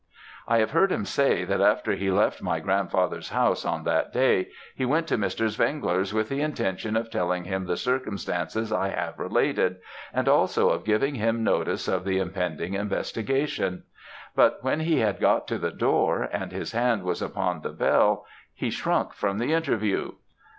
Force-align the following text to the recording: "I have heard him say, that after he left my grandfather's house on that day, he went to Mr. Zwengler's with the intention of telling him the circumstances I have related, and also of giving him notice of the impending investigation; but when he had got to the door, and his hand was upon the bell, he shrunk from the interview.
"I 0.47 0.57
have 0.57 0.71
heard 0.71 0.91
him 0.91 1.05
say, 1.05 1.45
that 1.45 1.61
after 1.61 1.91
he 1.91 2.09
left 2.09 2.41
my 2.41 2.59
grandfather's 2.59 3.29
house 3.29 3.63
on 3.63 3.83
that 3.83 4.11
day, 4.11 4.47
he 4.75 4.83
went 4.83 5.05
to 5.09 5.15
Mr. 5.15 5.47
Zwengler's 5.47 6.11
with 6.11 6.27
the 6.27 6.41
intention 6.41 6.97
of 6.97 7.11
telling 7.11 7.43
him 7.43 7.67
the 7.67 7.77
circumstances 7.77 8.71
I 8.73 8.87
have 8.89 9.19
related, 9.19 9.75
and 10.11 10.27
also 10.27 10.69
of 10.69 10.85
giving 10.85 11.13
him 11.13 11.43
notice 11.43 11.87
of 11.87 12.03
the 12.03 12.17
impending 12.17 12.73
investigation; 12.73 13.83
but 14.35 14.57
when 14.63 14.79
he 14.79 15.01
had 15.01 15.19
got 15.19 15.47
to 15.49 15.59
the 15.59 15.69
door, 15.69 16.23
and 16.31 16.51
his 16.51 16.71
hand 16.71 17.03
was 17.03 17.21
upon 17.21 17.61
the 17.61 17.69
bell, 17.69 18.25
he 18.55 18.71
shrunk 18.71 19.13
from 19.13 19.37
the 19.37 19.53
interview. 19.53 20.13